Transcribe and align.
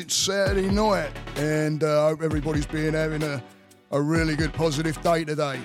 It's 0.00 0.16
Saturday 0.16 0.70
night, 0.70 1.10
and 1.36 1.84
uh, 1.84 2.06
I 2.06 2.08
hope 2.08 2.22
everybody's 2.22 2.64
been 2.64 2.94
having 2.94 3.22
a, 3.22 3.44
a 3.90 4.00
really 4.00 4.34
good, 4.34 4.50
positive 4.54 4.98
day 5.02 5.26
today. 5.26 5.60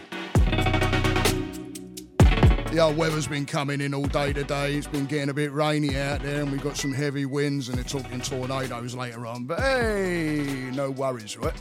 The 2.70 2.80
old 2.80 2.98
weather's 2.98 3.28
been 3.28 3.46
coming 3.46 3.80
in 3.80 3.94
all 3.94 4.08
day 4.08 4.34
today. 4.34 4.76
It's 4.76 4.88
been 4.88 5.06
getting 5.06 5.30
a 5.30 5.34
bit 5.34 5.54
rainy 5.54 5.98
out 5.98 6.22
there, 6.22 6.42
and 6.42 6.52
we've 6.52 6.62
got 6.62 6.76
some 6.76 6.94
heavy 6.94 7.26
winds, 7.26 7.70
and 7.70 7.78
they're 7.78 7.86
talking 7.86 8.20
tornadoes 8.20 8.94
later 8.94 9.26
on. 9.26 9.46
But 9.46 9.62
hey, 9.62 10.70
no 10.74 10.92
worries, 10.92 11.38
right? 11.38 11.56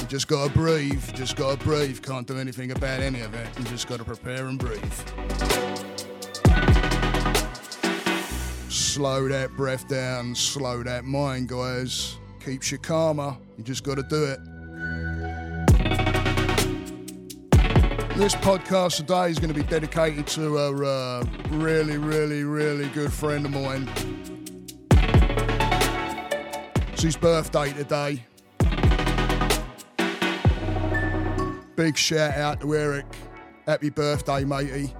You 0.00 0.06
just 0.06 0.28
gotta 0.28 0.52
breathe, 0.52 1.12
just 1.14 1.34
gotta 1.34 1.58
breathe. 1.58 2.00
Can't 2.02 2.24
do 2.24 2.38
anything 2.38 2.70
about 2.70 3.00
any 3.00 3.22
of 3.22 3.34
it. 3.34 3.48
You 3.58 3.64
just 3.64 3.88
gotta 3.88 4.04
prepare 4.04 4.46
and 4.46 4.60
breathe. 4.60 5.63
Slow 8.94 9.26
that 9.26 9.50
breath 9.56 9.88
down, 9.88 10.36
slow 10.36 10.84
that 10.84 11.04
mind, 11.04 11.48
guys. 11.48 12.16
Keeps 12.38 12.70
you 12.70 12.78
calmer. 12.78 13.36
You 13.58 13.64
just 13.64 13.82
gotta 13.82 14.04
do 14.04 14.22
it. 14.22 14.38
This 18.16 18.36
podcast 18.36 18.98
today 18.98 19.30
is 19.30 19.40
going 19.40 19.52
to 19.52 19.60
be 19.60 19.64
dedicated 19.64 20.28
to 20.28 20.58
a 20.58 20.70
uh, 20.70 21.24
really, 21.48 21.98
really, 21.98 22.44
really 22.44 22.88
good 22.90 23.12
friend 23.12 23.44
of 23.44 23.50
mine. 23.50 23.90
It's 26.92 27.02
his 27.02 27.16
birthday 27.16 27.72
today. 27.72 28.24
Big 31.74 31.96
shout 31.96 32.34
out 32.36 32.60
to 32.60 32.72
Eric. 32.76 33.06
Happy 33.66 33.90
birthday, 33.90 34.44
matey. 34.44 34.94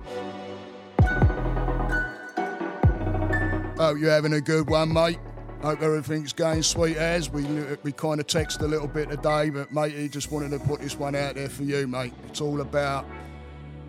Hope 3.84 3.98
you're 3.98 4.10
having 4.10 4.32
a 4.32 4.40
good 4.40 4.70
one, 4.70 4.94
mate. 4.94 5.18
Hope 5.60 5.82
everything's 5.82 6.32
going 6.32 6.62
sweet 6.62 6.96
as. 6.96 7.28
We, 7.28 7.44
we 7.82 7.92
kind 7.92 8.18
of 8.18 8.26
text 8.26 8.62
a 8.62 8.66
little 8.66 8.88
bit 8.88 9.10
today, 9.10 9.50
but 9.50 9.74
matey, 9.74 10.08
just 10.08 10.32
wanted 10.32 10.52
to 10.52 10.58
put 10.58 10.80
this 10.80 10.96
one 10.96 11.14
out 11.14 11.34
there 11.34 11.50
for 11.50 11.64
you, 11.64 11.86
mate. 11.86 12.14
It's 12.26 12.40
all 12.40 12.62
about 12.62 13.04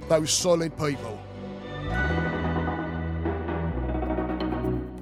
those 0.10 0.34
solid 0.34 0.78
people. 0.78 1.18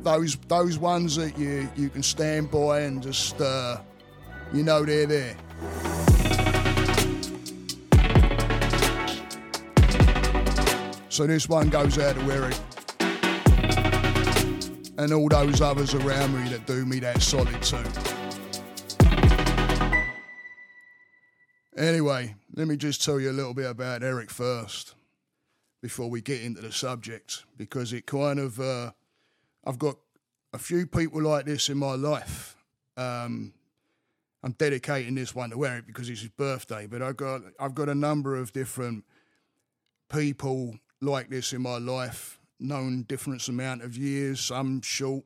Those 0.03 0.35
those 0.47 0.77
ones 0.77 1.15
that 1.15 1.39
you, 1.39 1.67
you 1.75 1.89
can 1.89 2.03
stand 2.03 2.51
by 2.51 2.81
and 2.81 3.01
just, 3.01 3.41
uh, 3.41 3.77
you 4.53 4.61
know 4.61 4.85
they're 4.85 5.07
there. 5.07 5.35
So 11.09 11.25
this 11.25 11.49
one 11.49 11.69
goes 11.69 11.97
out 11.97 12.13
to 12.13 12.31
Eric 12.31 12.53
and 14.97 15.13
all 15.13 15.27
those 15.27 15.61
others 15.61 15.93
around 15.93 16.33
me 16.33 16.49
that 16.49 16.65
do 16.65 16.85
me 16.85 16.99
that 16.99 17.21
solid 17.21 17.61
too. 17.61 17.77
Anyway, 21.75 22.35
let 22.55 22.67
me 22.67 22.77
just 22.77 23.03
tell 23.03 23.19
you 23.19 23.31
a 23.31 23.33
little 23.33 23.53
bit 23.53 23.69
about 23.69 24.03
Eric 24.03 24.29
first 24.29 24.93
before 25.81 26.09
we 26.09 26.21
get 26.21 26.41
into 26.41 26.61
the 26.61 26.71
subject 26.71 27.43
because 27.57 27.91
it 27.93 28.05
kind 28.05 28.39
of, 28.39 28.59
uh, 28.59 28.91
I've 29.65 29.79
got 29.79 29.97
a 30.53 30.59
few 30.59 30.85
people 30.85 31.21
like 31.21 31.45
this 31.45 31.69
in 31.69 31.77
my 31.77 31.95
life. 31.95 32.55
Um, 32.95 33.53
I'm 34.43 34.51
dedicating 34.51 35.15
this 35.15 35.33
one 35.33 35.49
to 35.49 35.65
Eric 35.65 35.87
because 35.87 36.09
it's 36.09 36.21
his 36.21 36.29
birthday, 36.29 36.85
but 36.85 37.01
I've 37.01 37.17
got 37.17 37.41
I've 37.59 37.73
got 37.73 37.87
a 37.87 37.95
number 37.95 38.35
of 38.35 38.51
different 38.51 39.05
people 40.13 40.75
like 41.01 41.29
this 41.29 41.53
in 41.53 41.61
my 41.61 41.77
life, 41.77 42.39
known 42.59 43.03
different 43.03 43.47
amount 43.47 43.83
of 43.83 43.97
years, 43.97 44.39
some 44.39 44.81
short, 44.81 45.23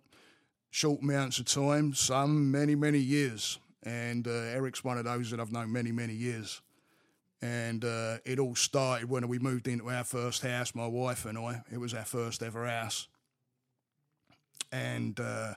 short 0.70 1.02
amounts 1.02 1.40
of 1.40 1.46
time, 1.46 1.94
some 1.94 2.52
many, 2.52 2.76
many 2.76 3.00
years. 3.00 3.60
And 3.84 4.28
uh, 4.28 4.32
Eric's 4.32 4.84
one 4.84 4.98
of 4.98 5.06
those 5.06 5.32
that 5.32 5.40
I've 5.40 5.52
known 5.52 5.72
many, 5.72 5.92
many 5.92 6.14
years. 6.14 6.62
And 7.42 7.86
uh, 7.86 8.18
it 8.26 8.40
all 8.40 8.56
started 8.56 9.10
when 9.10 9.28
we 9.28 9.40
moved 9.40 9.68
into 9.68 9.90
our 9.90 10.04
first 10.04 10.42
house, 10.42 10.74
my 10.74 10.88
wife 10.88 11.26
and 11.26 11.38
I. 11.38 11.62
It 11.72 11.78
was 11.78 11.94
our 11.94 12.06
first 12.06 12.42
ever 12.42 12.68
house. 12.68 13.08
And 14.72 15.20
uh, 15.20 15.54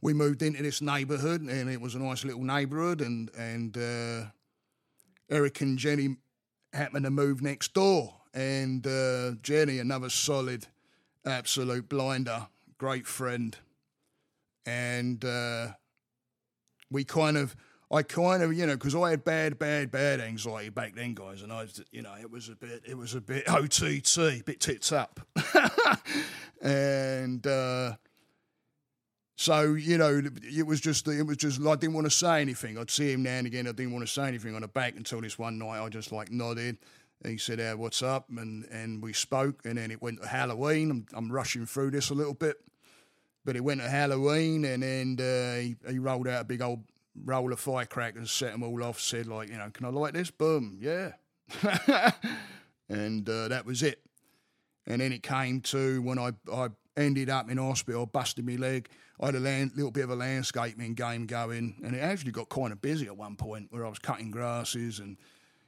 we 0.00 0.14
moved 0.14 0.42
into 0.42 0.62
this 0.62 0.80
neighbourhood, 0.80 1.40
and 1.40 1.68
it 1.68 1.80
was 1.80 1.94
a 1.94 1.98
nice 1.98 2.24
little 2.24 2.44
neighbourhood. 2.44 3.00
And, 3.00 3.30
and 3.36 3.76
uh, 3.76 4.26
Eric 5.28 5.60
and 5.60 5.76
Jenny 5.76 6.16
happened 6.72 7.04
to 7.04 7.10
move 7.10 7.42
next 7.42 7.74
door 7.74 8.14
and 8.34 8.84
uh, 8.86 9.32
Jenny, 9.42 9.78
another 9.78 10.10
solid, 10.10 10.66
absolute 11.26 11.88
blinder, 11.88 12.48
great 12.78 13.06
friend, 13.06 13.56
and 14.66 15.24
uh, 15.24 15.68
we 16.90 17.04
kind 17.04 17.36
of, 17.36 17.54
I 17.90 18.02
kind 18.02 18.42
of, 18.42 18.52
you 18.52 18.66
know, 18.66 18.74
because 18.74 18.94
I 18.94 19.10
had 19.10 19.24
bad, 19.24 19.58
bad, 19.58 19.90
bad 19.90 20.20
anxiety 20.20 20.70
back 20.70 20.94
then, 20.94 21.14
guys, 21.14 21.42
and 21.42 21.52
I, 21.52 21.66
you 21.90 22.02
know, 22.02 22.14
it 22.20 22.30
was 22.30 22.48
a 22.48 22.56
bit, 22.56 22.82
it 22.86 22.96
was 22.96 23.14
a 23.14 23.20
bit 23.20 23.48
OTT, 23.48 24.18
a 24.18 24.42
bit 24.44 24.60
tits 24.60 24.92
up, 24.92 25.20
and. 26.60 27.46
Uh, 27.46 27.94
so 29.36 29.74
you 29.74 29.98
know, 29.98 30.22
it 30.42 30.64
was 30.64 30.80
just 30.80 31.08
it 31.08 31.24
was 31.24 31.36
just 31.36 31.60
I 31.60 31.74
didn't 31.74 31.94
want 31.94 32.06
to 32.06 32.10
say 32.10 32.40
anything. 32.40 32.78
I'd 32.78 32.88
see 32.88 33.12
him 33.12 33.24
now 33.24 33.32
and 33.32 33.48
again. 33.48 33.66
I 33.66 33.72
didn't 33.72 33.92
want 33.92 34.06
to 34.06 34.12
say 34.12 34.28
anything 34.28 34.54
on 34.54 34.62
the 34.62 34.68
back 34.68 34.94
until 34.96 35.20
this 35.20 35.36
one 35.36 35.58
night 35.58 35.82
I 35.82 35.88
just 35.88 36.12
like 36.12 36.30
nodded 36.30 36.78
he 37.24 37.38
said, 37.38 37.60
uh, 37.60 37.74
"What's 37.74 38.02
up?" 38.02 38.28
and 38.28 38.64
and 38.70 39.02
we 39.02 39.12
spoke, 39.12 39.64
and 39.64 39.78
then 39.78 39.90
it 39.90 40.02
went 40.02 40.22
to 40.22 40.28
Halloween. 40.28 40.90
I'm, 40.90 41.06
I'm 41.14 41.32
rushing 41.32 41.66
through 41.66 41.92
this 41.92 42.10
a 42.10 42.14
little 42.14 42.34
bit, 42.34 42.56
but 43.44 43.56
it 43.56 43.64
went 43.64 43.80
to 43.80 43.88
Halloween, 43.88 44.64
and 44.64 44.82
then 44.82 45.16
uh, 45.20 45.60
he, 45.60 45.76
he 45.92 45.98
rolled 45.98 46.28
out 46.28 46.42
a 46.42 46.44
big 46.44 46.62
old 46.62 46.84
roll 47.24 47.52
of 47.52 47.60
firecrackers, 47.60 48.30
set 48.30 48.52
them 48.52 48.62
all 48.62 48.82
off. 48.82 49.00
Said 49.00 49.26
like, 49.26 49.48
you 49.48 49.56
know, 49.56 49.70
can 49.70 49.86
I 49.86 49.88
light 49.88 50.14
this? 50.14 50.30
Boom, 50.30 50.78
yeah, 50.80 51.12
and 52.88 53.28
uh, 53.28 53.48
that 53.48 53.64
was 53.64 53.82
it. 53.82 54.00
And 54.86 55.00
then 55.00 55.12
it 55.12 55.22
came 55.22 55.60
to 55.62 56.02
when 56.02 56.18
I 56.18 56.32
I 56.52 56.68
ended 56.96 57.30
up 57.30 57.50
in 57.50 57.58
hospital, 57.58 58.06
busted 58.06 58.46
my 58.46 58.56
leg. 58.56 58.88
I 59.20 59.26
had 59.26 59.36
a 59.36 59.40
land, 59.40 59.72
little 59.76 59.90
bit 59.92 60.04
of 60.04 60.10
a 60.10 60.16
landscaping 60.16 60.94
game 60.94 61.26
going, 61.26 61.76
and 61.84 61.94
it 61.94 62.00
actually 62.00 62.32
got 62.32 62.48
kind 62.48 62.72
of 62.72 62.82
busy 62.82 63.06
at 63.06 63.16
one 63.16 63.36
point 63.36 63.68
where 63.70 63.86
I 63.86 63.88
was 63.88 63.98
cutting 63.98 64.30
grasses 64.30 64.98
and 64.98 65.16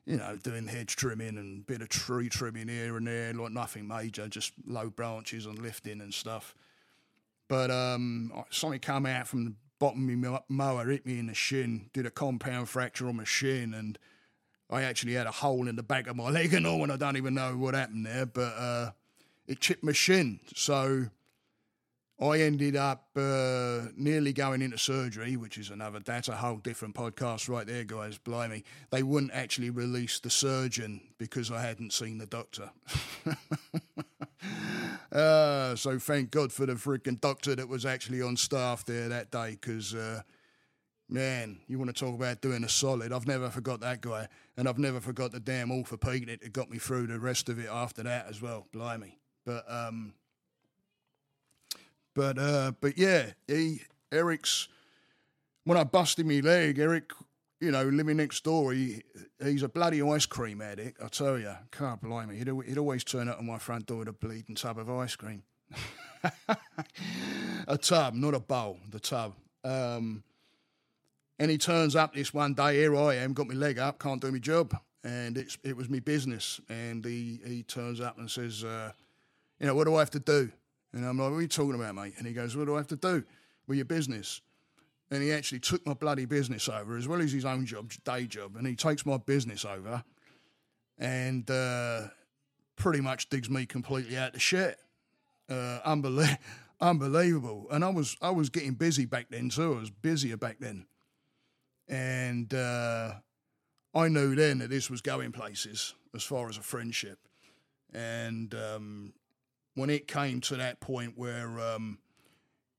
you 0.06 0.16
know, 0.16 0.36
doing 0.40 0.68
hedge 0.68 0.94
trimming 0.94 1.36
and 1.36 1.66
bit 1.66 1.82
of 1.82 1.88
tree 1.88 2.28
trimming 2.28 2.68
here 2.68 2.96
and 2.96 3.06
there, 3.06 3.32
like 3.34 3.50
nothing 3.50 3.88
major, 3.88 4.28
just 4.28 4.52
low 4.64 4.88
branches 4.88 5.46
and 5.46 5.58
lifting 5.58 6.00
and 6.00 6.14
stuff. 6.14 6.54
But 7.48 7.70
um, 7.70 8.32
something 8.50 8.78
come 8.78 9.04
out 9.04 9.26
from 9.26 9.44
the 9.44 9.54
bottom 9.78 10.08
of 10.08 10.16
my 10.16 10.40
mower, 10.48 10.86
hit 10.86 11.06
me 11.06 11.18
in 11.18 11.26
the 11.26 11.34
shin, 11.34 11.90
did 11.92 12.06
a 12.06 12.10
compound 12.10 12.68
fracture 12.68 13.08
on 13.08 13.16
my 13.16 13.24
shin, 13.24 13.74
and 13.74 13.98
I 14.70 14.82
actually 14.82 15.14
had 15.14 15.26
a 15.26 15.32
hole 15.32 15.68
in 15.68 15.76
the 15.76 15.82
back 15.82 16.06
of 16.06 16.16
my 16.16 16.30
leg 16.30 16.54
and 16.54 16.66
all, 16.66 16.84
and 16.84 16.92
I 16.92 16.96
don't 16.96 17.16
even 17.16 17.34
know 17.34 17.56
what 17.56 17.74
happened 17.74 18.06
there, 18.06 18.26
but 18.26 18.54
uh, 18.56 18.90
it 19.48 19.60
chipped 19.60 19.82
my 19.82 19.92
shin. 19.92 20.38
So 20.54 21.06
I 22.18 22.40
ended 22.40 22.76
up 22.76 23.08
uh, 23.14 23.88
nearly 23.94 24.32
going 24.32 24.62
into 24.62 24.78
surgery, 24.78 25.36
which 25.36 25.58
is 25.58 25.68
another, 25.68 26.00
that's 26.00 26.28
a 26.28 26.36
whole 26.36 26.56
different 26.56 26.94
podcast 26.94 27.46
right 27.50 27.66
there, 27.66 27.84
guys. 27.84 28.16
Blimey. 28.16 28.64
They 28.90 29.02
wouldn't 29.02 29.32
actually 29.34 29.68
release 29.68 30.18
the 30.18 30.30
surgeon 30.30 31.02
because 31.18 31.50
I 31.50 31.60
hadn't 31.60 31.92
seen 31.92 32.16
the 32.16 32.24
doctor. 32.24 32.70
uh, 35.12 35.76
so 35.76 35.98
thank 35.98 36.30
God 36.30 36.52
for 36.52 36.64
the 36.64 36.72
freaking 36.74 37.20
doctor 37.20 37.54
that 37.54 37.68
was 37.68 37.84
actually 37.84 38.22
on 38.22 38.38
staff 38.38 38.86
there 38.86 39.10
that 39.10 39.30
day 39.30 39.58
because, 39.60 39.94
uh, 39.94 40.22
man, 41.10 41.58
you 41.68 41.78
want 41.78 41.94
to 41.94 42.04
talk 42.04 42.14
about 42.14 42.40
doing 42.40 42.64
a 42.64 42.68
solid. 42.68 43.12
I've 43.12 43.26
never 43.26 43.50
forgot 43.50 43.80
that 43.80 44.00
guy. 44.00 44.26
And 44.56 44.66
I've 44.66 44.78
never 44.78 45.02
forgot 45.02 45.32
the 45.32 45.40
damn 45.40 45.70
orthopedic 45.70 46.40
that 46.40 46.52
got 46.54 46.70
me 46.70 46.78
through 46.78 47.08
the 47.08 47.20
rest 47.20 47.50
of 47.50 47.58
it 47.58 47.68
after 47.70 48.02
that 48.04 48.26
as 48.26 48.40
well. 48.40 48.68
Blimey. 48.72 49.18
But, 49.44 49.70
um, 49.70 50.14
but 52.16 52.38
uh, 52.38 52.72
but 52.80 52.96
yeah, 52.96 53.32
he 53.46 53.82
Eric's 54.10 54.68
when 55.64 55.76
I 55.76 55.84
busted 55.84 56.26
my 56.26 56.40
leg, 56.40 56.78
Eric, 56.78 57.12
you 57.60 57.70
know, 57.70 57.84
living 57.84 58.16
next 58.16 58.42
door, 58.42 58.72
he 58.72 59.02
he's 59.42 59.62
a 59.62 59.68
bloody 59.68 60.02
ice 60.02 60.24
cream 60.24 60.62
addict. 60.62 61.00
I 61.02 61.08
tell 61.08 61.38
you, 61.38 61.54
can't 61.70 62.00
blame 62.00 62.30
me. 62.30 62.38
He'd, 62.38 62.48
he'd 62.66 62.78
always 62.78 63.04
turn 63.04 63.28
up 63.28 63.38
on 63.38 63.46
my 63.46 63.58
front 63.58 63.86
door 63.86 63.98
with 63.98 64.08
a 64.08 64.12
bleeding 64.12 64.54
tub 64.54 64.78
of 64.78 64.90
ice 64.90 65.14
cream. 65.14 65.42
a 67.68 67.76
tub, 67.76 68.14
not 68.14 68.34
a 68.34 68.40
bowl, 68.40 68.78
the 68.88 68.98
tub. 68.98 69.34
Um, 69.62 70.22
and 71.38 71.50
he 71.50 71.58
turns 71.58 71.94
up 71.94 72.14
this 72.14 72.32
one 72.32 72.54
day. 72.54 72.76
Here 72.76 72.96
I 72.96 73.16
am, 73.16 73.34
got 73.34 73.46
my 73.46 73.54
leg 73.54 73.78
up, 73.78 73.98
can't 73.98 74.22
do 74.22 74.32
my 74.32 74.38
job, 74.38 74.74
and 75.04 75.36
it's 75.36 75.58
it 75.62 75.76
was 75.76 75.90
my 75.90 75.98
business. 75.98 76.62
And 76.70 77.04
he 77.04 77.40
he 77.44 77.62
turns 77.62 78.00
up 78.00 78.16
and 78.16 78.30
says, 78.30 78.64
uh, 78.64 78.92
you 79.60 79.66
know, 79.66 79.74
what 79.74 79.84
do 79.84 79.96
I 79.96 79.98
have 79.98 80.10
to 80.12 80.20
do? 80.20 80.50
And 80.96 81.04
I'm 81.04 81.18
like, 81.18 81.30
what 81.30 81.36
are 81.36 81.42
you 81.42 81.48
talking 81.48 81.74
about, 81.74 81.94
mate? 81.94 82.14
And 82.16 82.26
he 82.26 82.32
goes, 82.32 82.56
what 82.56 82.64
do 82.64 82.74
I 82.74 82.78
have 82.78 82.86
to 82.86 82.96
do 82.96 83.22
with 83.66 83.76
your 83.76 83.84
business? 83.84 84.40
And 85.10 85.22
he 85.22 85.30
actually 85.30 85.60
took 85.60 85.86
my 85.86 85.92
bloody 85.92 86.24
business 86.24 86.70
over 86.70 86.96
as 86.96 87.06
well 87.06 87.20
as 87.20 87.32
his 87.32 87.44
own 87.44 87.66
job, 87.66 87.92
day 88.02 88.26
job. 88.26 88.56
And 88.56 88.66
he 88.66 88.74
takes 88.74 89.04
my 89.04 89.18
business 89.18 89.66
over 89.66 90.02
and 90.98 91.48
uh, 91.50 92.04
pretty 92.76 93.02
much 93.02 93.28
digs 93.28 93.50
me 93.50 93.66
completely 93.66 94.16
out 94.16 94.32
the 94.32 94.40
shit. 94.40 94.78
Uh, 95.50 95.80
unbelie- 95.86 96.38
unbelievable. 96.80 97.66
And 97.70 97.84
I 97.84 97.90
was 97.90 98.16
I 98.22 98.30
was 98.30 98.48
getting 98.48 98.72
busy 98.72 99.04
back 99.04 99.26
then 99.28 99.50
too. 99.50 99.74
I 99.74 99.80
was 99.80 99.90
busier 99.90 100.38
back 100.38 100.56
then, 100.60 100.86
and 101.88 102.52
uh, 102.54 103.12
I 103.94 104.08
knew 104.08 104.34
then 104.34 104.58
that 104.58 104.70
this 104.70 104.88
was 104.88 105.02
going 105.02 105.32
places 105.32 105.94
as 106.14 106.22
far 106.22 106.48
as 106.48 106.56
a 106.56 106.62
friendship. 106.62 107.18
And 107.92 108.54
um, 108.54 109.12
when 109.76 109.90
it 109.90 110.08
came 110.08 110.40
to 110.40 110.56
that 110.56 110.80
point 110.80 111.12
where 111.16 111.60
um, 111.60 111.98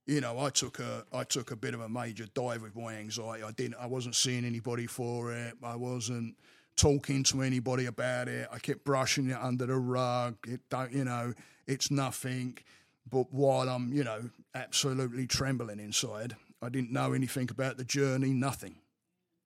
you 0.08 0.22
know, 0.22 0.40
I 0.40 0.50
took 0.50 0.80
a 0.80 1.06
I 1.14 1.24
took 1.24 1.52
a 1.52 1.56
bit 1.56 1.74
of 1.74 1.82
a 1.82 1.90
major 1.90 2.26
dive 2.34 2.62
with 2.62 2.76
my 2.76 2.96
anxiety. 2.96 3.44
I 3.44 3.52
didn't 3.52 3.76
I 3.80 3.86
wasn't 3.86 4.16
seeing 4.16 4.46
anybody 4.46 4.88
for 4.88 5.34
it. 5.34 5.54
I 5.62 5.76
wasn't 5.76 6.36
talking 6.76 7.24
to 7.24 7.42
anybody 7.42 7.86
about 7.86 8.30
it. 8.30 8.48
I 8.52 8.60
kept 8.60 8.84
brushing 8.84 9.30
it 9.30 9.38
under 9.40 9.66
the 9.66 9.76
rug. 9.76 10.36
It 10.48 10.62
don't 10.70 10.92
you 10.92 11.04
know, 11.04 11.34
it's 11.68 11.92
nothing. 11.92 12.58
But 13.10 13.32
while 13.32 13.70
I'm, 13.70 13.94
you 13.94 14.04
know, 14.04 14.30
absolutely 14.54 15.28
trembling 15.28 15.80
inside, 15.80 16.36
I 16.62 16.70
didn't 16.70 16.92
know 16.92 17.14
anything 17.14 17.50
about 17.50 17.78
the 17.78 17.86
journey, 17.86 18.32
nothing. 18.32 18.76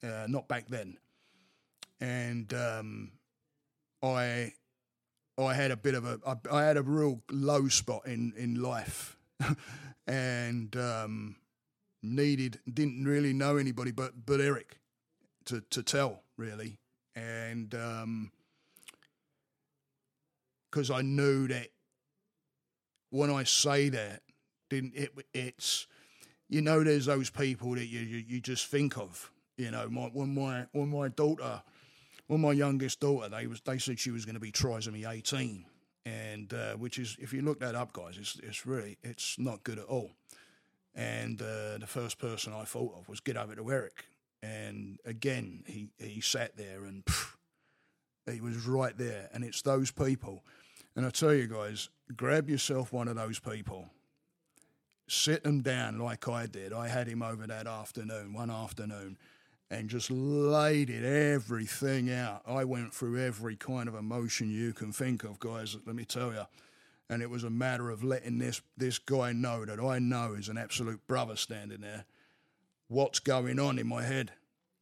Uh, 0.04 0.26
not 0.28 0.48
back 0.48 0.68
then. 0.68 0.98
And 2.00 2.52
um, 2.56 3.12
I 4.02 4.54
I 5.38 5.54
had 5.54 5.72
a 5.72 5.78
bit 5.78 5.96
of 5.96 6.06
a 6.06 6.20
I, 6.26 6.36
I 6.52 6.64
had 6.64 6.78
a 6.78 6.84
real 6.84 7.22
low 7.32 7.68
spot 7.68 8.06
in 8.06 8.34
in 8.38 8.62
life. 8.62 9.18
and 10.08 10.76
um, 10.76 11.36
needed 12.04 12.60
didn't 12.72 13.06
really 13.06 13.34
know 13.34 13.58
anybody 13.58 13.92
but 13.92 14.26
but 14.26 14.42
Eric 14.42 14.78
to 15.46 15.62
to 15.70 15.84
tell 15.84 16.24
really, 16.38 16.80
and 17.16 17.70
because 20.72 20.90
um, 20.90 20.96
I 20.96 21.02
knew 21.02 21.48
that 21.48 21.68
when 23.10 23.30
I 23.30 23.44
say 23.44 23.90
that, 23.90 24.22
didn't 24.70 24.94
it? 24.96 25.12
It's 25.34 25.88
you 26.50 26.62
know, 26.62 26.84
there's 26.84 27.06
those 27.06 27.30
people 27.30 27.76
that 27.76 27.88
you 27.88 28.02
you, 28.02 28.24
you 28.28 28.42
just 28.42 28.68
think 28.68 28.98
of. 28.98 29.32
You 29.58 29.72
know, 29.72 29.88
my 29.90 30.10
when 30.14 30.34
my 30.36 30.66
when 30.72 30.90
my 30.90 31.08
daughter, 31.10 31.62
when 32.32 32.40
my 32.40 32.54
youngest 32.54 33.02
daughter, 33.02 33.28
they 33.28 33.46
was 33.46 33.60
they 33.60 33.78
said 33.78 34.00
she 34.00 34.10
was 34.10 34.24
going 34.24 34.36
to 34.36 34.40
be 34.40 34.54
trisomy 34.54 35.06
18 35.06 35.66
and 36.06 36.54
uh, 36.54 36.76
which 36.76 36.98
is 36.98 37.18
if 37.20 37.34
you 37.34 37.42
look 37.42 37.60
that 37.60 37.76
up, 37.76 37.92
guys, 37.92 38.18
it's 38.18 38.40
it's 38.42 38.66
really 38.66 38.98
it's 39.04 39.38
not 39.38 39.66
good 39.66 39.78
at 39.78 39.84
all. 39.84 40.12
And 40.96 41.42
uh, 41.42 41.78
the 41.78 41.88
first 41.88 42.20
person 42.20 42.54
I 42.54 42.64
thought 42.64 42.96
of 42.98 43.10
was 43.10 43.20
get 43.20 43.36
over 43.36 43.54
to 43.54 43.70
Eric, 43.70 44.06
and 44.42 44.98
again 45.04 45.66
he 45.68 45.90
he 46.00 46.22
sat 46.22 46.56
there 46.56 46.86
and 46.86 47.04
he 48.32 48.40
was 48.40 48.66
right 48.66 48.98
there, 48.98 49.28
and 49.34 49.44
it's 49.44 49.62
those 49.62 49.92
people. 49.92 50.46
And 50.96 51.06
I 51.06 51.10
tell 51.10 51.34
you 51.34 51.48
guys, 51.48 51.90
grab 52.16 52.50
yourself 52.50 52.94
one 52.94 53.10
of 53.10 53.18
those 53.18 53.40
people, 53.40 53.90
sit 55.10 55.44
them 55.44 55.62
down 55.64 56.00
like 56.00 56.30
I 56.30 56.46
did. 56.46 56.72
I 56.72 56.88
had 56.88 57.08
him 57.08 57.24
over 57.24 57.46
that 57.46 57.68
afternoon, 57.68 58.32
one 58.32 58.50
afternoon, 58.50 59.18
and 59.72 59.90
just 59.90 60.12
laid 60.12 60.90
it 60.90 61.06
everything 61.06 62.12
out. 62.12 62.42
I 62.46 62.66
went 62.66 62.94
through 62.94 63.26
every 63.26 63.56
kind 63.56 63.88
of 63.88 63.96
emotion 63.96 64.52
you 64.52 64.74
can 64.74 64.92
think 64.92 65.24
of, 65.24 65.40
guys. 65.40 65.78
Let 65.86 65.96
me 65.96 66.04
tell 66.04 66.34
you. 66.34 66.44
And 67.10 67.22
it 67.22 67.30
was 67.30 67.46
a 67.46 67.50
matter 67.50 67.90
of 67.90 68.04
letting 68.04 68.38
this 68.38 68.62
this 68.78 69.00
guy 69.00 69.32
know 69.32 69.66
that 69.66 69.80
I 69.80 70.00
know 70.00 70.34
is 70.38 70.50
an 70.50 70.58
absolute 70.58 71.08
brother 71.08 71.38
standing 71.38 71.82
there. 71.82 72.06
What's 72.90 73.20
going 73.20 73.60
on 73.60 73.80
in 73.80 73.88
my 73.88 74.04
head 74.04 74.34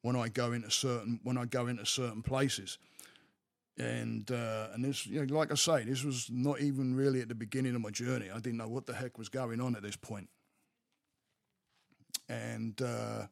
when 0.02 0.16
I 0.16 0.28
go 0.28 0.54
into 0.54 0.72
certain 0.72 1.20
when 1.24 1.38
I 1.38 1.46
go 1.46 1.68
into 1.68 1.86
certain 1.86 2.24
places. 2.24 2.80
And 3.78 4.30
uh, 4.32 4.70
and 4.74 4.84
this, 4.84 5.06
you 5.06 5.24
know, 5.24 5.36
like 5.36 5.52
I 5.52 5.56
say, 5.56 5.84
this 5.84 6.04
was 6.04 6.30
not 6.32 6.62
even 6.62 6.96
really 6.96 7.22
at 7.22 7.30
the 7.30 7.36
beginning 7.36 7.76
of 7.76 7.82
my 7.82 7.92
journey. 7.92 8.30
I 8.32 8.40
didn't 8.40 8.58
know 8.58 8.68
what 8.68 8.88
the 8.88 8.94
heck 8.94 9.20
was 9.20 9.30
going 9.30 9.62
on 9.62 9.76
at 9.76 9.84
this 9.84 9.96
point. 9.96 10.30
And 12.28 12.80
uh, 12.82 13.28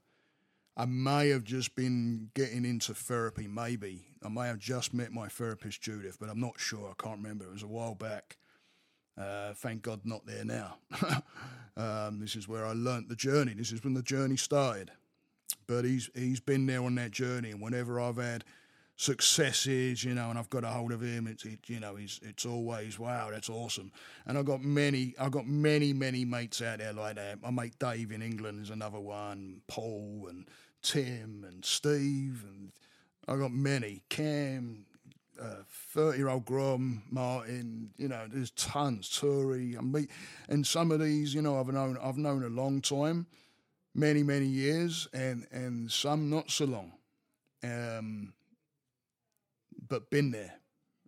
I 0.79 0.85
may 0.85 1.29
have 1.29 1.43
just 1.43 1.75
been 1.75 2.29
getting 2.35 2.63
into 2.63 2.93
therapy, 2.93 3.47
maybe. 3.47 4.05
I 4.23 4.29
may 4.29 4.45
have 4.45 4.59
just 4.59 4.93
met 4.93 5.11
my 5.11 5.27
therapist, 5.27 5.81
Judith, 5.81 6.17
but 6.19 6.29
I'm 6.29 6.39
not 6.39 6.59
sure. 6.59 6.91
I 6.91 7.03
can't 7.03 7.17
remember. 7.17 7.45
It 7.45 7.53
was 7.53 7.63
a 7.63 7.67
while 7.67 7.95
back. 7.95 8.37
Uh, 9.17 9.53
thank 9.55 9.81
God 9.81 10.01
not 10.05 10.27
there 10.27 10.45
now. 10.45 10.77
um, 11.77 12.19
this 12.19 12.35
is 12.35 12.47
where 12.47 12.63
I 12.63 12.73
learnt 12.73 13.09
the 13.09 13.15
journey. 13.15 13.55
This 13.55 13.71
is 13.71 13.83
when 13.83 13.95
the 13.95 14.03
journey 14.03 14.37
started. 14.37 14.91
But 15.65 15.83
he's 15.83 16.11
he's 16.13 16.39
been 16.39 16.67
there 16.67 16.83
on 16.83 16.93
that 16.95 17.11
journey, 17.11 17.51
and 17.51 17.59
whenever 17.59 17.99
I've 17.99 18.17
had 18.17 18.45
successes, 18.95 20.03
you 20.03 20.13
know, 20.13 20.29
and 20.29 20.39
I've 20.39 20.49
got 20.49 20.63
a 20.63 20.67
hold 20.67 20.91
of 20.91 21.01
him. 21.01 21.27
It's 21.27 21.45
it, 21.45 21.59
you 21.67 21.79
know, 21.79 21.95
he's 21.95 22.19
it's 22.23 22.45
always 22.45 22.99
wow, 22.99 23.29
that's 23.31 23.49
awesome. 23.49 23.91
And 24.25 24.37
I've 24.37 24.45
got 24.45 24.61
many, 24.61 25.15
I've 25.19 25.31
got 25.31 25.47
many, 25.47 25.93
many 25.93 26.25
mates 26.25 26.61
out 26.61 26.79
there 26.79 26.93
like 26.93 27.15
that. 27.15 27.41
My 27.41 27.49
mate 27.51 27.79
Dave 27.79 28.11
in 28.11 28.21
England 28.21 28.61
is 28.61 28.69
another 28.69 28.99
one. 28.99 29.61
Paul 29.67 30.27
and 30.29 30.45
Tim 30.81 31.45
and 31.47 31.63
Steve, 31.65 32.43
and 32.47 32.71
I 33.27 33.35
got 33.35 33.51
many. 33.51 34.03
Cam, 34.09 34.85
thirty-year-old 35.93 36.49
uh, 36.51 37.01
Martin. 37.09 37.91
You 37.97 38.07
know, 38.07 38.25
there's 38.27 38.51
tons. 38.51 39.09
Turi, 39.09 39.77
I 39.77 39.81
meet, 39.81 40.09
and 40.49 40.65
some 40.65 40.91
of 40.91 40.99
these, 40.99 41.33
you 41.33 41.41
know, 41.41 41.59
I've 41.59 41.67
known. 41.67 41.97
I've 42.01 42.17
known 42.17 42.43
a 42.43 42.49
long 42.49 42.81
time, 42.81 43.27
many 43.93 44.23
many 44.23 44.45
years, 44.45 45.07
and 45.13 45.45
and 45.51 45.91
some 45.91 46.29
not 46.29 46.49
so 46.51 46.65
long, 46.65 46.93
um, 47.63 48.33
but 49.87 50.09
been 50.09 50.31
there. 50.31 50.53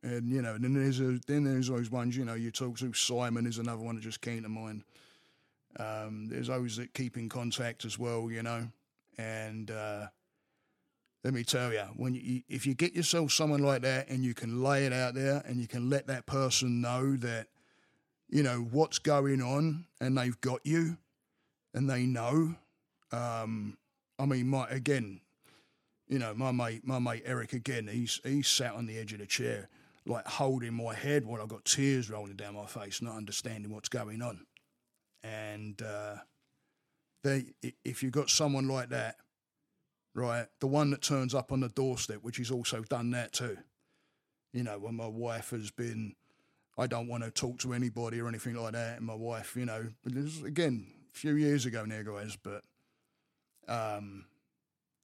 And 0.02 0.30
you 0.30 0.42
know, 0.42 0.58
then 0.58 0.74
there's 0.74 1.00
a, 1.00 1.20
then 1.28 1.44
there's 1.44 1.68
those 1.68 1.92
ones. 1.92 2.16
You 2.16 2.26
know, 2.26 2.34
you 2.34 2.52
talk 2.52 2.78
to 2.78 2.94
Simon 2.94 3.46
is 3.46 3.58
another 3.58 3.84
one 3.84 3.96
that 3.96 4.02
just 4.02 4.22
came 4.22 4.44
to 4.44 4.50
mind. 4.50 4.84
Um, 5.78 6.28
there's 6.30 6.48
those 6.48 6.78
that 6.78 6.94
keep 6.94 7.18
in 7.18 7.30
contact 7.30 7.86
as 7.86 8.00
well. 8.00 8.32
You 8.32 8.44
know, 8.44 8.70
and 9.18 9.72
uh, 9.72 10.08
let 11.24 11.34
me 11.34 11.44
tell 11.44 11.74
you, 11.74 11.84
when 11.98 12.16
you, 12.16 12.44
if 12.48 12.66
you 12.66 12.74
get 12.74 12.94
yourself 12.94 13.32
someone 13.32 13.62
like 13.62 13.82
that 13.82 14.10
and 14.10 14.24
you 14.24 14.34
can 14.34 14.64
lay 14.64 14.86
it 14.86 14.94
out 14.94 15.16
there 15.16 15.44
and 15.46 15.60
you 15.60 15.68
can 15.68 15.90
let 15.90 16.08
that 16.08 16.26
person 16.26 16.80
know 16.80 17.16
that, 17.18 17.48
you 18.30 18.42
know, 18.42 18.68
what's 18.72 19.00
going 19.00 19.42
on 19.42 19.86
and 20.00 20.18
they've 20.18 20.40
got 20.40 20.66
you 20.66 20.98
and 21.74 21.90
they 21.90 22.06
know. 22.06 22.56
Um, 23.12 23.78
I 24.18 24.26
mean, 24.26 24.48
my 24.48 24.68
again, 24.70 25.20
you 26.08 26.20
know, 26.20 26.34
my 26.34 26.52
mate, 26.52 26.86
my 26.86 27.00
mate 27.00 27.24
Eric 27.26 27.54
again, 27.54 27.88
he's 27.92 28.22
he's 28.24 28.48
sat 28.48 28.74
on 28.74 28.86
the 28.86 28.98
edge 28.98 29.14
of 29.14 29.20
the 29.20 29.26
chair, 29.26 29.68
like 30.06 30.26
holding 30.26 30.74
my 30.74 30.94
head 30.94 31.26
while 31.26 31.42
I've 31.42 31.50
got 31.50 31.66
tears 31.66 32.10
rolling 32.10 32.36
down 32.36 32.56
my 32.56 32.66
face, 32.66 33.02
not 33.02 33.16
understanding 33.16 33.72
what's 33.72 33.90
going 33.90 34.22
on. 34.22 34.46
And 35.24 35.82
uh, 35.82 36.16
they, 37.24 37.46
if 37.84 38.04
you've 38.04 38.12
got 38.12 38.30
someone 38.30 38.68
like 38.68 38.90
that, 38.90 39.18
right, 40.14 40.48
the 40.60 40.68
one 40.68 40.92
that 40.92 41.02
turns 41.02 41.34
up 41.34 41.52
on 41.52 41.60
the 41.60 41.70
doorstep, 41.70 42.20
which 42.22 42.38
he's 42.38 42.52
also 42.52 42.82
done 42.84 43.12
that 43.12 43.34
too. 43.34 43.58
You 44.54 44.64
know, 44.64 44.80
when 44.80 44.96
my 44.96 45.08
wife 45.08 45.52
has 45.52 45.72
been, 45.72 46.16
I 46.78 46.88
don't 46.88 47.08
want 47.08 47.24
to 47.24 47.32
talk 47.32 47.60
to 47.60 47.74
anybody 47.74 48.20
or 48.20 48.28
anything 48.28 48.56
like 48.56 48.74
that, 48.74 48.98
and 48.98 49.06
my 49.06 49.16
wife, 49.16 49.56
you 49.56 49.66
know, 49.66 49.88
but 50.04 50.16
this 50.16 50.42
again 50.42 50.88
a 51.14 51.18
few 51.18 51.36
years 51.36 51.66
ago 51.66 51.86
now, 51.86 52.02
guys, 52.02 52.38
but 52.42 52.64
um, 53.68 54.26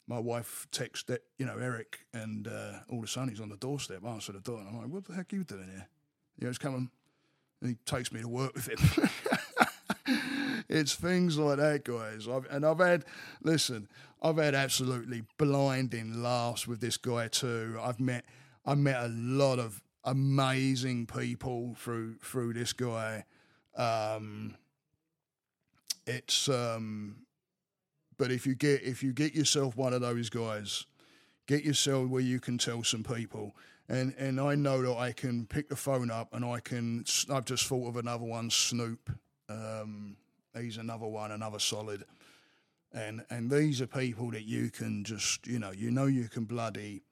my 0.07 0.19
wife 0.19 0.67
texted, 0.71 1.19
you 1.37 1.45
know, 1.45 1.57
Eric, 1.57 1.99
and 2.13 2.47
uh, 2.47 2.79
all 2.89 2.99
of 2.99 3.03
a 3.03 3.07
sudden 3.07 3.29
he's 3.29 3.41
on 3.41 3.49
the 3.49 3.57
doorstep, 3.57 4.03
answer 4.05 4.31
the 4.31 4.39
door, 4.39 4.59
and 4.59 4.69
I'm 4.69 4.77
like, 4.77 4.87
what 4.87 5.05
the 5.05 5.13
heck 5.13 5.31
are 5.33 5.35
you 5.35 5.43
doing 5.43 5.69
here? 5.69 5.87
You 6.37 6.45
know, 6.45 6.49
he's 6.49 6.57
coming, 6.57 6.89
and 7.61 7.69
he 7.69 7.75
takes 7.85 8.11
me 8.11 8.21
to 8.21 8.27
work 8.27 8.53
with 8.55 8.67
him. 8.67 9.09
it's 10.75 10.95
things 10.95 11.37
like 11.37 11.57
that, 11.57 11.85
guys. 11.85 12.27
I've, 12.27 12.45
and 12.49 12.65
I've 12.65 12.79
had, 12.79 13.05
listen, 13.43 13.87
I've 14.21 14.37
had 14.37 14.55
absolutely 14.55 15.23
blinding 15.37 16.21
laughs 16.21 16.67
with 16.67 16.81
this 16.81 16.97
guy 16.97 17.27
too. 17.27 17.77
I've 17.81 17.99
met, 17.99 18.25
I 18.65 18.75
met 18.75 18.97
a 19.03 19.07
lot 19.07 19.59
of 19.59 19.81
amazing 20.03 21.07
people 21.07 21.75
through 21.79 22.17
through 22.21 22.53
this 22.53 22.73
guy. 22.73 23.25
Um, 23.75 24.55
it's, 26.05 26.47
um, 26.49 27.17
but 28.17 28.31
if 28.31 28.45
you 28.45 28.55
get 28.55 28.83
if 28.83 29.01
you 29.03 29.13
get 29.13 29.33
yourself 29.33 29.75
one 29.75 29.93
of 29.93 30.01
those 30.01 30.29
guys, 30.29 30.85
get 31.47 31.63
yourself 31.63 32.09
where 32.09 32.21
you 32.21 32.39
can 32.39 32.57
tell 32.57 32.83
some 32.83 33.03
people. 33.03 33.55
And, 33.87 34.15
and 34.17 34.39
I 34.41 34.55
know 34.55 34.81
that 34.81 34.97
I 34.97 35.11
can 35.11 35.45
pick 35.45 35.69
the 35.69 35.75
phone 35.75 36.09
up 36.09 36.33
and 36.33 36.43
I 36.43 36.59
can. 36.59 37.05
I've 37.29 37.45
just 37.45 37.67
thought 37.67 37.87
of 37.87 37.97
another 37.97 38.25
one, 38.25 38.49
Snoop. 38.49 39.11
Um, 39.47 40.17
He's 40.59 40.77
another 40.77 41.07
one, 41.07 41.31
another 41.31 41.59
solid. 41.59 42.03
And 42.93 43.25
and 43.29 43.51
these 43.51 43.81
are 43.81 43.87
people 43.87 44.31
that 44.31 44.43
you 44.43 44.69
can 44.69 45.03
just, 45.03 45.45
you 45.47 45.59
know, 45.59 45.71
you 45.71 45.91
know 45.91 46.05
you 46.05 46.29
can 46.29 46.45
bloody 46.45 47.03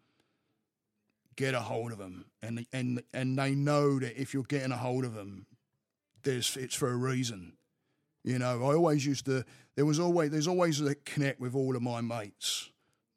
get 1.35 1.53
a 1.53 1.59
hold 1.59 1.91
of 1.91 1.97
them, 1.97 2.25
and 2.41 2.65
and 2.71 3.03
and 3.13 3.37
they 3.37 3.51
know 3.51 3.99
that 3.99 4.19
if 4.19 4.33
you're 4.33 4.43
getting 4.43 4.71
a 4.71 4.77
hold 4.77 5.03
of 5.03 5.13
them, 5.13 5.45
there's 6.23 6.55
it's 6.55 6.75
for 6.75 6.89
a 6.89 6.95
reason. 6.95 7.53
You 8.23 8.39
know, 8.39 8.63
I 8.63 8.75
always 8.75 9.05
used 9.05 9.25
to. 9.25 9.43
There 9.75 9.85
was 9.85 9.99
always 9.99 10.31
there's 10.31 10.47
always 10.47 10.79
a 10.79 10.95
connect 10.95 11.39
with 11.39 11.55
all 11.55 11.75
of 11.75 11.81
my 11.81 12.01
mates 12.01 12.69